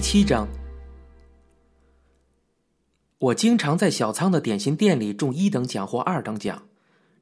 [0.00, 0.48] 第七章，
[3.18, 6.62] 我经常在小仓的点心店里中一等奖或二等奖，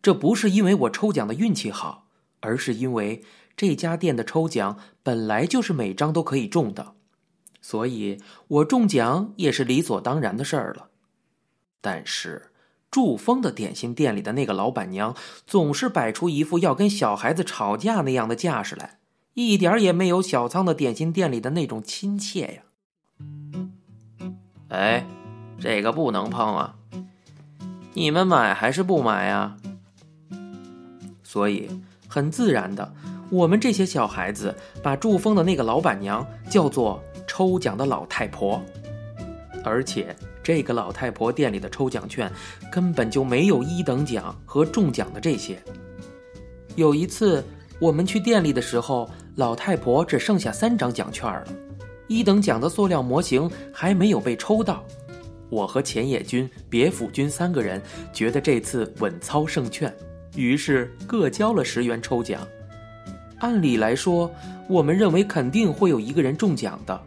[0.01, 2.07] 这不是因为我抽奖的运气好，
[2.39, 3.25] 而是因为
[3.57, 6.95] 这家店的抽奖本来就是每张都可以中的，
[7.61, 10.91] 所以我中奖也是理所当然的事儿了。
[11.81, 12.53] 但是，
[12.93, 15.17] 祝峰的点心店里的那个老板娘
[15.49, 19.01] 总是摆出一副要跟小孩子吵架那样的架势来。
[19.35, 22.63] 一点也没有小仓的点心店里的那种亲切呀！
[24.79, 25.05] 哎，
[25.59, 26.73] 这个不能碰啊！
[27.95, 29.57] 你们买还是不买呀？
[31.25, 31.69] 所以
[32.07, 32.95] 很自然的，
[33.29, 38.63] 我们这些小孩子把祝丰的那个老板娘叫做抽奖的老太婆，
[39.65, 42.31] 而且这个老太婆店里的抽奖券
[42.71, 45.61] 根本就没有一等奖和中奖的这些。
[46.77, 47.45] 有一次
[47.81, 49.11] 我们去店里的时候。
[49.39, 51.47] 老太婆只剩下三张奖券了，
[52.09, 54.83] 一等奖的塑料模型还没有被抽到。
[55.51, 57.81] 我和浅野君、别府君三个人
[58.13, 59.95] 觉得这次稳操胜券，
[60.35, 62.47] 于是各交了十元抽奖。
[63.39, 64.31] 按理来说，
[64.69, 67.01] 我们认为肯定会有一个人中奖的，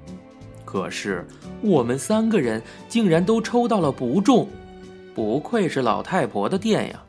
[0.65, 1.23] 可是
[1.61, 4.47] 我们三个人竟然都抽到了不中，
[5.13, 7.03] 不愧是老太婆的店呀！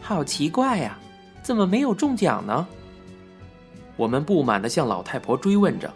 [0.00, 0.98] 好奇怪呀，
[1.42, 2.66] 怎么没有中奖呢？
[3.96, 5.92] 我们不满地向老太婆追问着。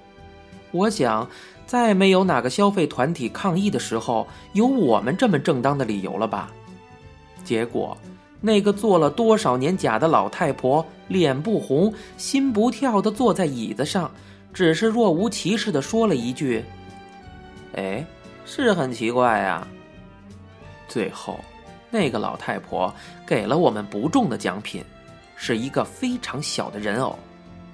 [0.77, 1.29] 我想，
[1.67, 6.51] 再没有哪个消费团体抗议的时候，有我们这么正当的理由了吧？
[7.45, 7.97] 结果，
[8.41, 14.11] 那个做了多少年假的老太婆脸不红心不跳地坐在椅子上，
[14.53, 16.65] 只是若无其事地说了一句
[17.75, 18.05] ：“哎，
[18.45, 19.67] 是很奇怪呀。”
[20.89, 21.41] 最后，
[21.91, 22.93] 那个老太婆
[23.27, 24.85] 给了我们不中的奖品，
[25.35, 27.19] 是一个非常小的人偶。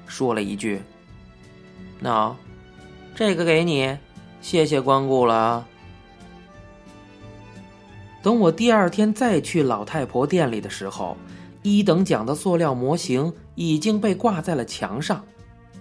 [0.07, 0.81] 说了一句
[2.01, 2.35] ：“那，
[3.15, 3.97] 这个给你，
[4.41, 5.67] 谢谢光顾了。”
[8.23, 11.17] 等我第二天再去老太婆店里的时候，
[11.63, 15.23] 一等奖的塑料模型已经被挂在了墙上，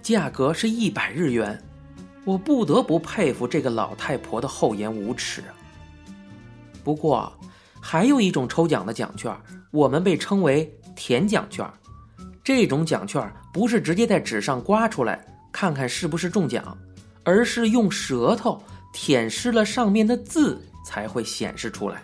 [0.02, 1.58] 价格是一百日元。
[2.24, 5.42] 我不得不佩服这个老太婆的厚颜无耻。
[6.84, 7.32] 不过，
[7.80, 9.34] 还有一种抽奖的奖券，
[9.70, 11.68] 我们被称为甜奖券。
[12.44, 16.76] 这种奖券不是直接在纸上刮出来看看是不是中奖，
[17.24, 18.62] 而是用舌头
[18.92, 22.02] 舔湿了上面的字才会显示出来。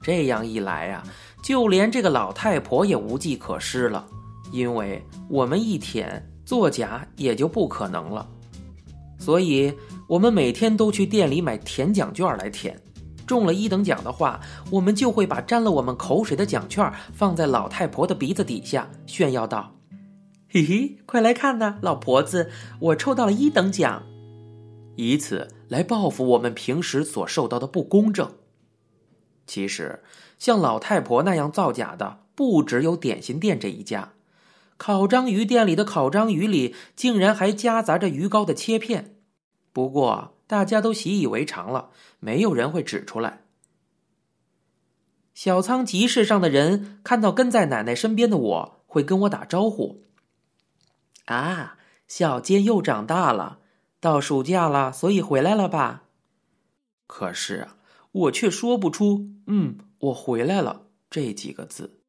[0.00, 1.02] 这样一来呀，
[1.42, 4.06] 就连这个老太婆也无计可施了，
[4.52, 8.26] 因为我们一舔作假也就不可能了。
[9.18, 9.72] 所以，
[10.06, 12.80] 我们每天都去店里买舔奖券来舔。
[13.26, 14.40] 中了一等奖的话，
[14.70, 19.74] 我们就会把沾了我们口水的奖券放在老太婆的鼻子底下，炫耀道
[20.48, 24.00] ：“嘿嘿，快来看呐，老婆子，我抽到了一等奖！”
[24.96, 28.36] 以此来报复我们平时所受到的不公正。
[29.46, 30.02] 其实，
[30.38, 34.14] 像老太婆那样造假的不只有点心店这一家，
[34.76, 39.16] 烤章鱼店里的烤章鱼里竟然还夹杂着鱼糕的切片。
[39.72, 43.42] 不过，大家都习以为常了，没有人会指出来。
[45.34, 50.06] 小仓集市上的人看到跟在奶奶身边的我，会跟我打招呼
[51.26, 51.76] ：“啊，
[52.08, 53.58] 小坚又长大了，
[54.00, 56.04] 到暑假了，所以回来了吧？”
[57.06, 57.68] 可是
[58.12, 62.00] 我却说不出“嗯，我回来了”这几个字。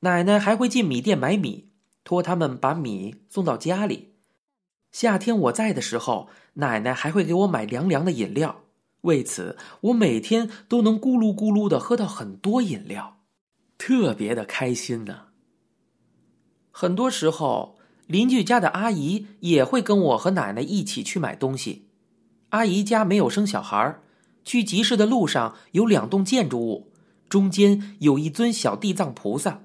[0.00, 1.70] 奶奶还会进米店买米，
[2.04, 4.14] 托他们把米送到家里。
[4.92, 8.62] 夏天我在的时候，奶奶还会给我买凉凉的饮料。
[9.02, 13.20] 为此，我每天都能咕噜咕噜的喝到很多饮料，
[13.78, 15.28] 特别的开心呢。
[16.70, 17.75] 很多时候，
[18.06, 21.88] 邻居家的阿姨也会跟我和奶奶一起去买东西。
[22.50, 23.98] 阿姨家没有生小孩
[24.44, 26.92] 去集市的路上有两栋建筑物，
[27.28, 29.62] 中间有一尊小地藏菩萨，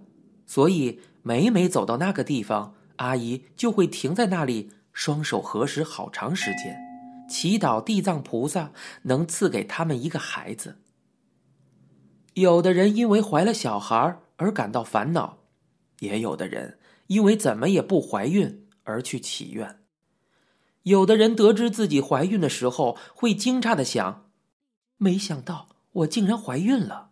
[0.47, 4.71] 所以每每走到那个地方，阿姨就会停在那里。
[4.93, 6.77] 双手合十好长时间，
[7.29, 8.73] 祈祷地藏菩萨
[9.03, 10.79] 能赐给他们一个孩子。
[12.33, 15.37] 有的人因为怀了小孩而感到烦恼，
[15.99, 16.77] 也有的人
[17.11, 19.81] 因为怎么也不怀孕而去祈愿。
[20.83, 24.29] 有的人得知自己怀孕的时候，会惊诧的想
[24.95, 27.09] ：“没想到我竟然怀孕了。”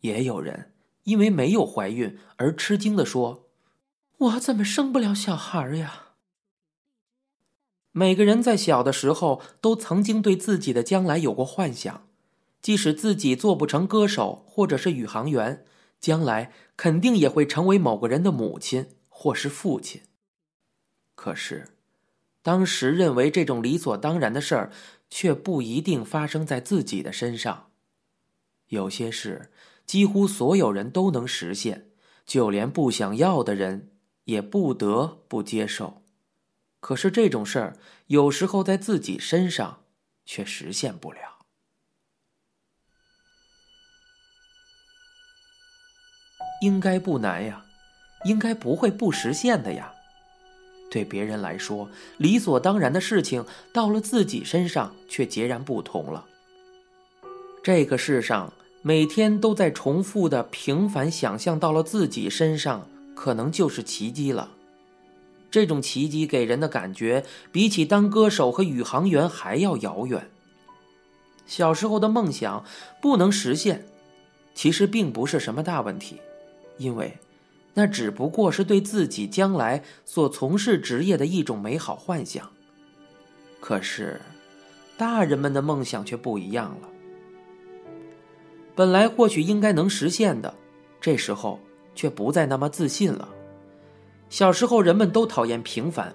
[0.00, 0.72] 也有人
[1.02, 3.50] 因为没有怀孕而吃惊的说
[4.16, 6.14] ：“我怎么生不了小孩呀？”
[7.92, 12.08] 每个人在小的时候都曾经对自己的将来有过幻想，
[12.62, 15.66] 即使自己做不成歌手或者是宇航员，
[16.04, 20.02] 将来肯定也会成为某个人的母亲或是父亲。
[21.14, 21.68] 可是，
[22.42, 24.70] 当时认为这种理所当然的事儿，
[25.08, 27.70] 却不一定发生在自己的身上。
[28.68, 29.50] 有些事，
[29.86, 31.86] 几乎所有人都能实现，
[32.26, 33.88] 就连不想要的人，
[34.24, 36.02] 也不得不接受。
[36.80, 37.78] 可是这种事儿，
[38.08, 39.84] 有时候在自己身上，
[40.26, 41.33] 却实现不了。
[46.64, 47.62] 应该不难呀，
[48.24, 49.92] 应该不会不实现的呀。
[50.90, 56.24] 对别人来说理所当然的事情，到了自己身上却截然不同了。
[57.62, 64.50] 这个世上每天都在重复的平凡想象，到了自己身上，可能就是奇迹了。
[65.50, 70.30] 这种奇迹给人的感觉，比起当歌手和宇航员还要遥远。
[71.46, 72.64] 小时候的梦想
[73.02, 73.84] 不能实现，
[74.54, 76.20] 其实并不是什么大问题，
[76.78, 77.18] 因为。
[77.76, 82.48] 那只不过是对自己将来所从事职业的一种美好幻想。
[83.60, 84.20] 可是，
[84.96, 86.88] 大人们的梦想却不一样了。
[88.76, 90.54] 本来或许应该能实现的，
[91.00, 91.58] 这时候
[91.96, 93.28] 却不再那么自信了。
[94.28, 96.14] 小时候人们都讨厌平凡，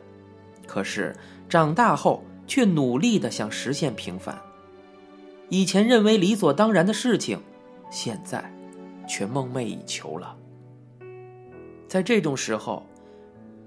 [0.65, 1.13] 可是
[1.49, 4.41] 长大后却努力的想实现平凡。
[5.49, 7.41] 以前认为理所当然的事情，
[7.91, 8.49] 现在
[9.07, 10.37] 却梦寐以求了。
[11.89, 12.85] 在这种时候，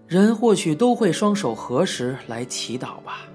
[0.07, 3.29] 人或许都会双手合十来祈祷吧。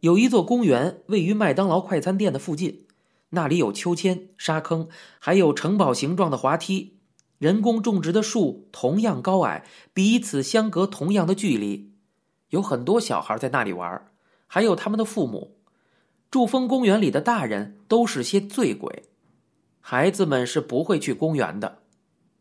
[0.00, 2.86] 有一座公园位于麦当劳快餐店的附近，
[3.28, 6.94] 那里有秋千、沙坑，还有城堡形状的滑梯。
[7.36, 11.92] 人工种植的树同样高矮，彼此相隔同样的距离。
[12.48, 14.08] 有很多小孩在那里玩，
[14.46, 15.58] 还有他们的父母。
[16.30, 19.02] 祝丰公园里的大人都是些醉鬼，
[19.80, 21.80] 孩子们是不会去公园的。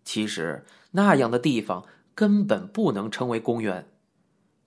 [0.05, 3.89] 其实那样的地方根本不能称为公园。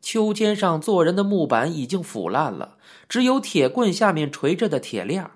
[0.02, 2.76] 秋千上坐人的木板已经腐烂了，
[3.08, 5.30] 只有铁棍下面垂着的铁链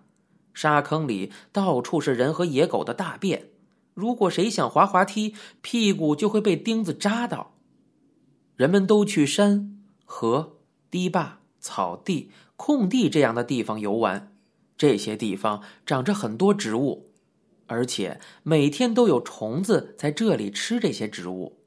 [0.52, 3.48] 沙坑里到处是人和野狗的大便。
[3.94, 7.54] 如果谁想滑滑梯，屁股就会被钉子扎到。
[8.56, 10.58] 人们都去山、河、
[10.90, 14.34] 堤坝、草地、空地这样的地方游玩。
[14.76, 17.11] 这些地方长着很多植物。
[17.66, 21.58] 而且每天都有虫子在这里吃这些植物。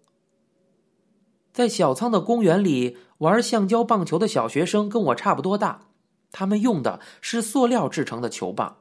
[1.54, 5.88] 在小仓的公园里玩橡胶棒球的小学生跟我差不多大，
[6.32, 8.80] 他们用的是塑料制成的球棒。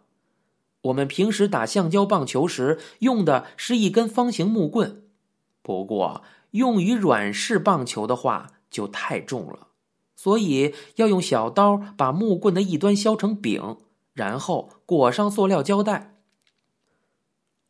[0.82, 5.04] 我们平时打橡胶棒球时用的是一根方形木棍，
[5.62, 9.68] 不过用于软式棒球的话就太重了，
[10.16, 13.78] 所以要用小刀把木棍的一端削成饼，
[14.12, 16.13] 然后裹上塑料胶带。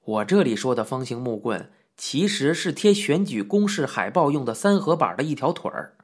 [0.05, 5.95] 我这里说的方形木棍，其实是贴选举公示海报用的三合板的一条腿儿。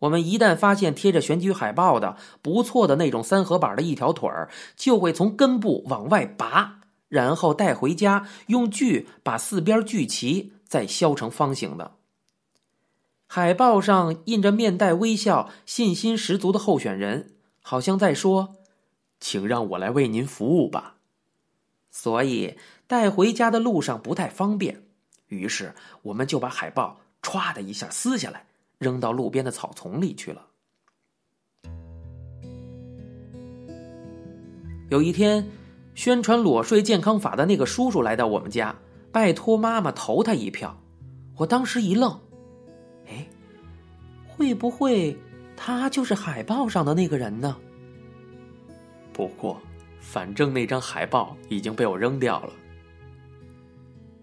[0.00, 11.92] 我们一旦发现贴着选举海报的不错的那种三合板的一条腿儿，就会从根部往外拔，然后带回家，用锯把四边锯齐，再削成方形的。
[13.28, 18.56] 海报上印着面带微笑、信心十足的候选人，好像在说
[19.20, 20.96] ：“请让我来为您服务吧。”
[21.92, 22.56] 所以。
[22.88, 24.82] 带回家的路上不太方便，
[25.26, 28.46] 于是我们就把海报歘的一下撕下来，
[28.78, 30.46] 扔到路边的草丛里去了。
[34.88, 35.46] 有一天，
[35.94, 38.74] 宣传裸睡健康法的那个叔叔来到我们家，
[39.12, 40.74] 拜托妈妈投他一票。
[41.36, 42.18] 我当时一愣，
[43.06, 43.28] 哎，
[44.26, 45.14] 会不会
[45.58, 47.54] 他就是海报上的那个人呢？
[49.12, 49.60] 不过，
[50.00, 52.52] 反正那张海报已经被我扔掉了。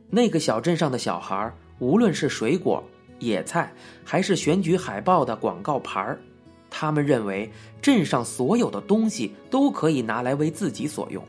[0.09, 2.83] 那个小镇上的小孩，无论是水果、
[3.19, 6.17] 野菜，还是选举海报的广告牌，
[6.69, 11.23] 他们认为镇上所有的东西都可以拿来为自己所用。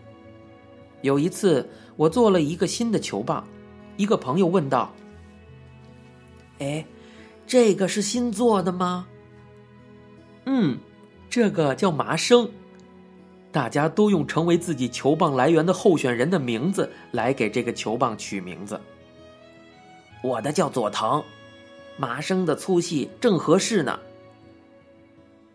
[1.03, 3.47] 有一次，我做了一个新的球棒，
[3.97, 4.93] 一个朋友问道
[6.59, 6.85] ：“哎，
[7.47, 9.07] 这个是新做的吗
[10.47, 10.79] ？”“嗯，
[11.29, 12.51] 这个叫麻生。”
[13.57, 18.79] 大家都用成为自己球棒来源的候选人的名字来给这个球棒取名字。
[20.23, 21.25] 我的叫佐藤，
[21.97, 23.99] 麻生的粗细正合适呢。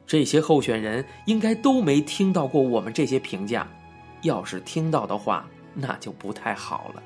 [0.07, 3.71] 这些候选人应该都没听到过我们这些评价，
[4.23, 7.03] 要是听到的话，那就不太好了。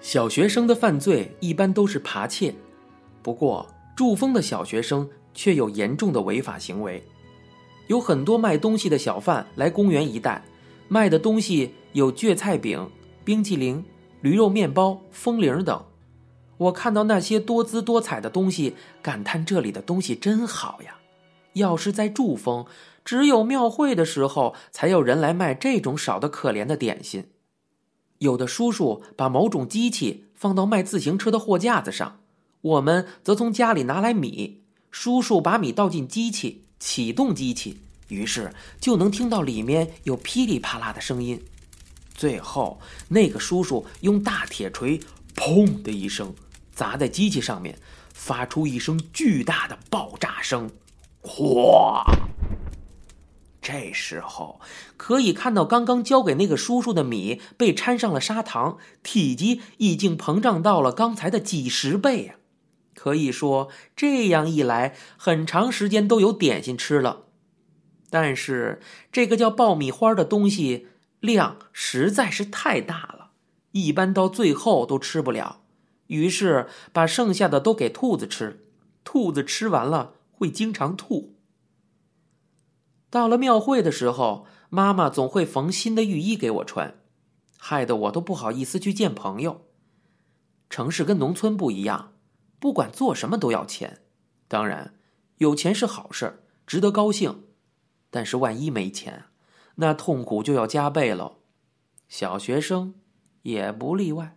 [0.00, 2.52] 小学生的犯罪一般都是扒窃，
[3.22, 7.00] 不过祝丰的小学生却有严重的违法行为。
[7.90, 10.44] 有很多卖东西的小贩来公园一带，
[10.86, 12.88] 卖的东西有蕨菜饼、
[13.24, 13.84] 冰淇淋、
[14.20, 15.86] 驴肉面包、风铃等。
[16.56, 20.98] 我看到那些多姿多彩的东西，感叹这里的东西真好呀！
[21.54, 22.64] 要是在祝丰，
[23.04, 27.26] 只有庙会的时候才有人来卖这种少得可怜的点心。
[28.18, 32.20] 有的叔叔把某种机器放到卖自行车的货架子上，
[32.60, 34.62] 我们则从家里拿来米。
[34.92, 41.40] 叔叔把米倒进机器，启动机器，于是就能听到里面有噼里啪啦的声音。
[42.12, 44.98] 最后，那个叔叔用大铁锤
[45.36, 46.34] “砰”的一声。
[46.72, 47.78] 砸在机器上面，
[48.14, 50.70] 发出一声巨大的爆炸声，
[51.20, 52.02] 哗！
[53.60, 54.58] 这时候
[54.96, 62.39] 可以看到，刚刚交给那个叔叔的米被掺上了砂糖，体积已经膨胀到了刚才的几十倍啊！
[63.02, 67.22] 可以说，这样一来，很长时间都有点心吃了。
[68.10, 70.88] 但是，这个叫爆米花的东西
[71.18, 73.30] 量实在是太大了，
[73.72, 75.62] 一般到最后都吃不了。
[76.08, 78.66] 于是把剩下的都给兔子吃，
[79.02, 81.36] 兔子吃完了会经常吐。
[83.08, 86.96] 到了庙会的时候，妈妈总会缝新的浴衣给我穿，
[87.56, 89.62] 害得我都不好意思去见朋友。
[90.68, 92.09] 城市跟农村不一样，
[92.60, 93.98] 不管做什么都要钱。
[94.46, 94.94] 当然，
[95.38, 97.44] 有钱是好事，值得高兴。
[98.10, 99.24] 但是万一没钱，
[99.76, 101.38] 那痛苦就要加倍喽。
[102.08, 102.94] 小学生
[103.42, 104.36] 也不例外。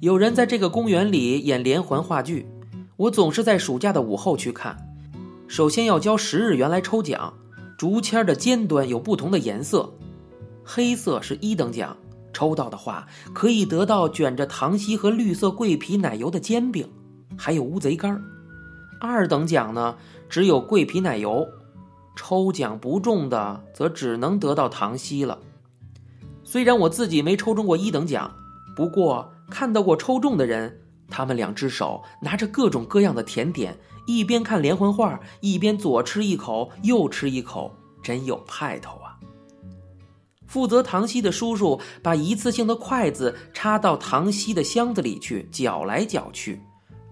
[0.00, 2.46] 有人在这个公园里演连环话剧，
[2.96, 4.76] 我总是在暑假的午后去看。
[5.46, 7.38] 首先要交十日元来抽奖，
[7.78, 9.92] 竹签的尖端有不同的颜色，
[10.64, 11.96] 黑色是一等奖，
[12.32, 16.88] 抽到的话可以得到卷着糖稀和绿色桂皮奶油的煎饼，
[17.36, 18.22] 还有乌贼干儿
[19.00, 19.96] 二等奖呢，
[20.28, 21.46] 只有桂皮奶油，
[22.16, 25.38] 抽奖不中的则只能得到糖稀了。
[26.44, 28.30] 虽然我自己没抽中过一等奖，
[28.76, 29.32] 不过。
[29.50, 38.99] 看到过抽中的人，他们两只手拿着各种各样的甜点，一边看连环画，一边左吃一口，右吃一口，真有派头！
[40.50, 46.60] 负责糖稀的叔叔把一次性的筷子插到糖稀的箱子里去，搅来搅去，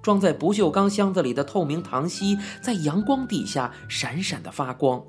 [0.03, 5.01] 装在不锈钢箱子里的透明糖稀在阳光底下闪闪的发光。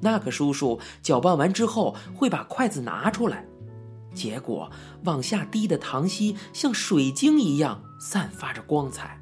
[0.00, 3.44] 那个叔叔搅拌完之后，会把筷子拿出来。
[4.14, 4.70] 结果
[5.02, 9.20] 往下滴的糖稀像水晶一样散发着光彩。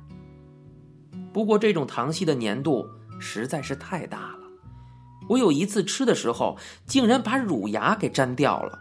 [1.32, 2.86] 不过这种糖稀的粘度
[3.18, 4.43] 实在是太大了，
[5.28, 8.78] 我有一次吃的时候竟然把乳牙给粘掉了。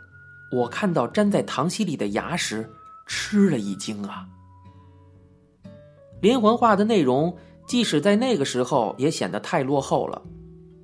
[0.52, 2.70] 我看到粘在糖稀里的牙时，
[3.08, 4.28] 吃了一惊啊！
[6.22, 7.36] 连环画的内容，
[7.66, 10.22] 即使在那个时候也显得太落后了，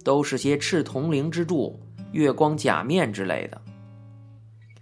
[0.03, 1.79] 都是些赤铜灵之柱、
[2.13, 3.61] 月光假面之类的。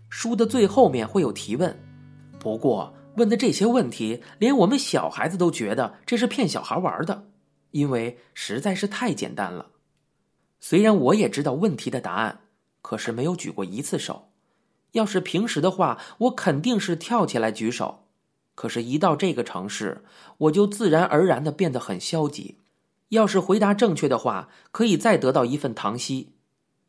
[0.09, 1.77] 书的最后面会有提问，
[2.39, 7.27] 不过问的这些问题，连我们小孩子都觉得这是骗小孩玩的，
[7.71, 9.65] 因为实在是太简单了。
[10.59, 12.41] 虽然我也知道问题的答案，
[12.81, 14.29] 可是没有举过一次手。
[14.93, 18.05] 要是平时的话，我肯定是跳起来举手，
[18.55, 20.03] 可是，一到这个城市，
[20.37, 22.57] 我就自然而然的变得很消极。
[23.09, 26.33] 要是回答正确的话，可以再得到一份糖稀，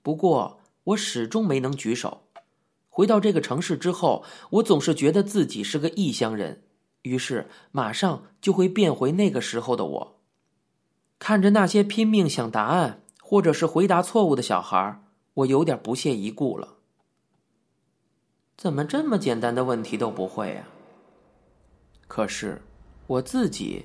[0.03, 2.23] 不过我始终没能举手。
[2.89, 6.63] 回到这个城市之后，我总是觉得自己是个异乡人，
[7.03, 10.21] 于是马上就会变回那个时候的我。
[11.19, 15.03] 看着那些拼命想答案或者是回答错误的小孩，
[15.35, 16.67] 我有点不屑一顾了。
[18.57, 20.63] 怎么这么简单的问题都不会呀？
[22.07, 22.63] 可是
[23.07, 23.85] 我自己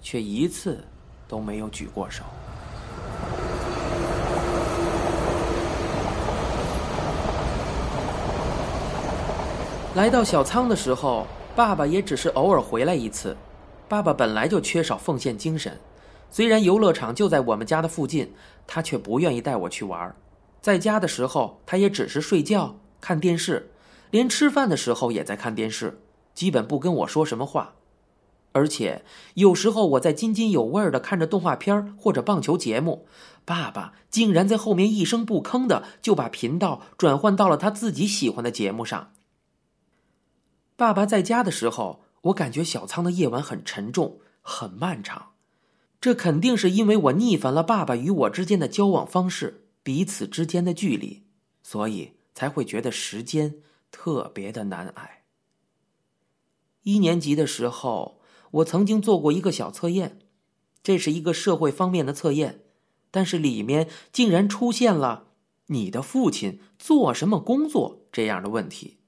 [0.00, 0.82] 却一次
[1.28, 2.24] 都没有举过手。
[9.94, 13.36] 来到小仓的时候，爸爸也只是偶尔回来一次。
[13.90, 15.78] 爸爸本来就缺少奉献精神，
[16.30, 18.32] 虽然游乐场就在我们家的附近，
[18.66, 20.14] 他却不愿意带我去玩。
[20.60, 23.70] 在家的时候，他也只是睡觉、看电视，
[24.10, 26.00] 连吃饭的时候也在看电视，
[26.34, 27.74] 基本不跟我说什么话。
[28.52, 33.06] 而且有时候我在津津有味的看着动画片或者棒球节目，
[33.44, 39.12] 爸爸竟然在后面一声不吭的就把频道转换到了他自己喜欢的节目上。
[40.76, 45.29] 爸爸在家的时候，我感觉小仓的夜晚很沉重、很漫长。
[46.00, 51.24] 这肯定是因为我逆反了爸爸与我之间的交往方式，彼此之间的距离，
[51.62, 53.56] 所以才会觉得时间
[53.90, 55.24] 特别的难挨。
[56.84, 60.20] 一年级的时候，我曾经做过一个小测验，
[60.82, 62.62] 这是一个社会方面的测验，
[63.10, 65.26] 但是里面竟然出现了
[65.68, 68.99] “你的父亲做什么工作”这样的问题。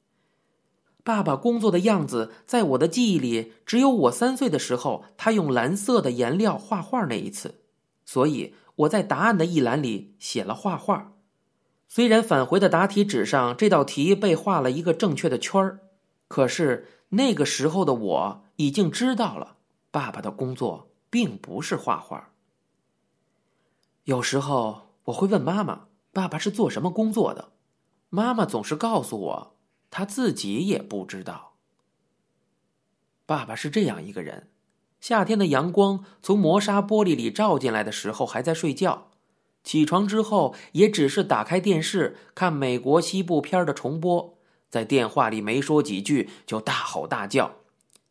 [1.04, 7.60] 爸爸工作的样子，在我的记忆里，只有我三岁的时候，他用蓝色的颜料画画那一次。
[8.04, 11.14] 所以我在答案的一栏里写了画画。
[11.88, 15.80] 虽然返回的答题纸上这道题被画了一个正确的圈儿，
[16.28, 19.56] 可是那个时候的我已经知道了，
[19.90, 22.30] 爸爸的工作并不是画画。
[24.04, 27.50] 有时候我会问妈妈：“爸爸是做什么工作的？”
[28.08, 29.56] 妈妈总是告诉我，
[29.92, 31.52] 他自己也不知道。
[33.26, 34.48] 爸爸是这样一个人：
[35.00, 39.10] 夏天的阳光从磨砂玻璃里照进来的时候，还在睡觉。
[39.62, 44.38] 起床之后，也只是打开电视看美国西部片的重播，
[44.70, 47.56] 在电话里没说几句就大吼大叫。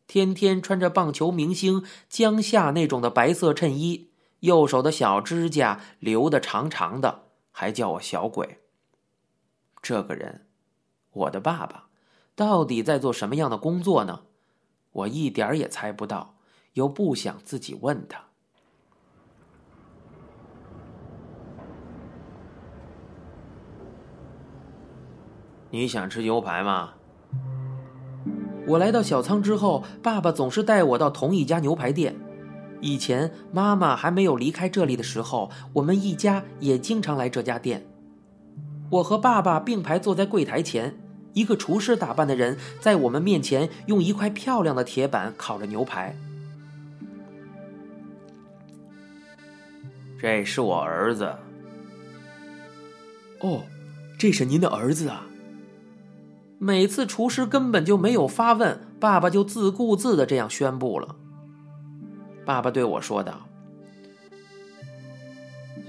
[0.06, 4.10] 天天穿着棒球明星江夏那种的白色衬衣，
[4.40, 8.60] 右手的小指甲留的长长的，还叫我小鬼。
[9.82, 10.46] 这个人，
[11.12, 11.86] 我的爸爸，
[12.34, 14.20] 到底在做什么样的工作呢？
[14.92, 16.34] 我一点儿也猜不到，
[16.74, 18.24] 又不想自己问他。
[25.70, 26.94] 你想吃牛排吗？
[28.66, 32.14] 我来到小仓之后，爸爸总是带我到同一家牛排店。
[32.80, 37.86] 以前妈妈还没有离开这里的时候，我们一家也经常来这家店。
[38.90, 41.01] 我和爸爸并排坐在柜台前，
[41.32, 46.16] 一个厨师打扮的人在我们面前用一块漂亮的铁板烤着牛排。
[50.20, 51.34] 这是我儿子。
[53.40, 53.62] 哦，
[54.18, 55.26] 这是您的儿子啊。
[56.58, 61.16] 每次厨师根本就没有发问，爸爸就自顾自的这样宣布了。
[62.44, 63.48] 爸爸对我说道：“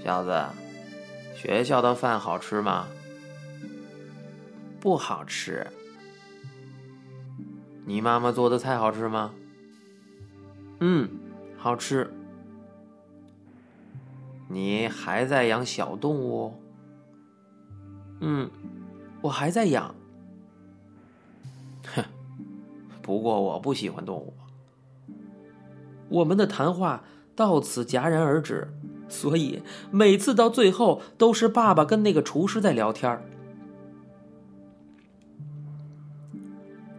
[0.04, 0.44] 小子，
[1.36, 2.88] 学校的饭好吃吗？
[4.84, 5.66] 不好吃。
[7.86, 9.32] 你妈妈做的菜好吃吗？
[10.80, 11.08] 嗯，
[11.56, 12.12] 好吃。
[14.46, 16.60] 你还在养小动物？
[18.20, 18.50] 嗯，
[19.22, 19.94] 我还在养。”
[21.94, 22.04] 哼，
[23.00, 24.34] 不过我不喜欢动物。
[26.10, 28.68] 我们的谈话到此戛然而止，
[29.08, 33.18] 所以每次到最后都是爸爸跟那个厨师在聊天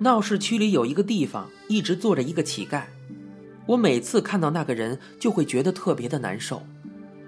[0.05, 2.83] 闹市区里有一个地方一直坐着一个乞丐，
[3.65, 6.61] 我每次看到那个人就会觉得特别的难受。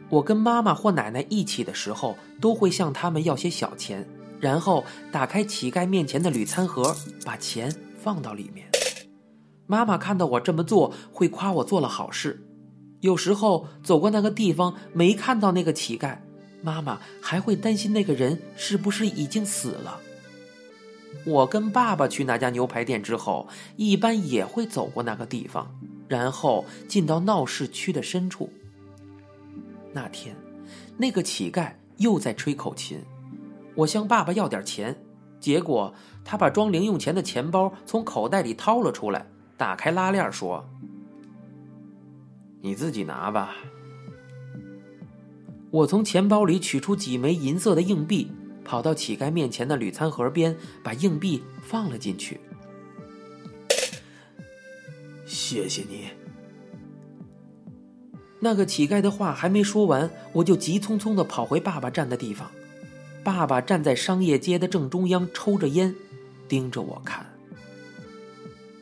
[0.09, 4.07] 我跟妈妈或奶奶一起的时候，都会向他们要些小钱。
[4.39, 8.67] 然后打开乞丐面前的铝餐盒，把钱放到里面。
[9.65, 12.45] 妈妈看到我这么做，会夸我做了好事。
[12.99, 16.19] 有时候走过那个地方没看到那个乞丐，
[16.61, 19.99] 妈妈还会担心那个人是不是已经死了。
[21.25, 25.75] 我跟爸爸去那家牛排店之后，一般也会走过那个地方，
[26.07, 28.49] 然后进到闹市区的深处。
[29.91, 30.35] 那天，
[30.97, 33.01] 那个乞丐又在吹口琴。
[33.75, 34.95] 我向爸爸要点钱，
[35.39, 39.27] 结果他把装零用钱的钱包从口袋里掏了出来，
[39.57, 40.65] 打开拉链说
[42.61, 43.55] ：“你自己拿吧。”
[45.69, 48.31] 我从钱包里取出几枚银色的硬币，
[48.67, 52.39] 跑到乞丐面前的铝餐盒边，把硬币放了进去。
[55.25, 56.09] 谢谢你。
[58.39, 62.51] 那个乞丐的话还没说完，我就急匆匆的跑回爸爸站的地方。
[63.23, 65.95] 爸爸站在商业街的正中央，抽着烟，
[66.47, 67.25] 盯着我看。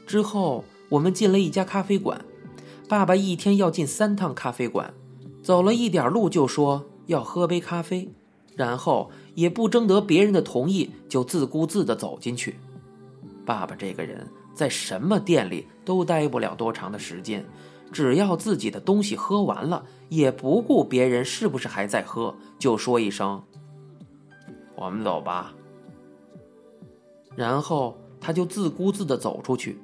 [0.06, 2.26] 之后，我们进了一家咖啡馆。
[2.88, 4.94] 爸爸一天要进三趟咖啡馆，
[5.42, 8.10] 走了一点路就说要喝杯咖啡，
[8.56, 12.56] 然后也不征得别人的同意，就自顾自的走进去。
[13.46, 17.46] 爸爸这个人，在什么店里都待不了多长的时间，
[17.92, 23.44] 只要自己的东西喝完了，也不顾别人是不是还在喝，就说一声。
[24.76, 25.54] 我们走吧。
[27.36, 29.78] 然后他就自顾自的走出去，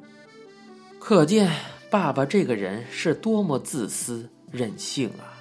[1.00, 1.52] 可见
[1.90, 5.41] 爸爸这个人是多么自私任性啊！